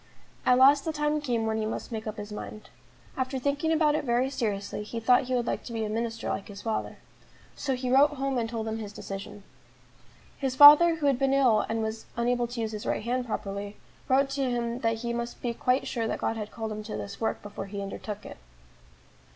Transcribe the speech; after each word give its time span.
At 0.47 0.57
last 0.57 0.83
the 0.83 0.91
time 0.91 1.21
came 1.21 1.45
when 1.45 1.57
he 1.57 1.65
must 1.67 1.91
make 1.91 2.07
up 2.07 2.17
his 2.17 2.31
mind. 2.31 2.71
After 3.15 3.37
thinking 3.37 3.71
about 3.71 3.93
it 3.93 4.03
very 4.03 4.31
seriously, 4.31 4.81
he 4.81 4.99
thought 4.99 5.25
he 5.25 5.35
would 5.35 5.45
like 5.45 5.63
to 5.65 5.73
be 5.73 5.85
a 5.85 5.89
minister 5.91 6.27
like 6.27 6.47
his 6.47 6.63
father. 6.63 6.97
So 7.55 7.75
he 7.75 7.91
wrote 7.91 8.15
home 8.15 8.39
and 8.39 8.49
told 8.49 8.65
them 8.65 8.79
his 8.79 8.93
decision. 8.93 9.43
His 10.39 10.55
father 10.55 10.95
who 10.95 11.05
had 11.05 11.19
been 11.19 11.33
ill 11.35 11.67
and 11.69 11.83
was 11.83 12.07
unable 12.17 12.47
to 12.47 12.61
use 12.61 12.71
his 12.71 12.87
right 12.87 13.03
hand 13.03 13.27
properly, 13.27 13.77
wrote 14.07 14.31
to 14.31 14.49
him 14.49 14.79
that 14.79 15.01
he 15.05 15.13
must 15.13 15.39
be 15.39 15.53
quite 15.53 15.85
sure 15.85 16.07
that 16.07 16.17
God 16.17 16.35
had 16.35 16.49
called 16.49 16.71
him 16.71 16.81
to 16.85 16.97
this 16.97 17.21
work 17.21 17.43
before 17.43 17.67
he 17.67 17.79
undertook 17.79 18.25
it. 18.25 18.37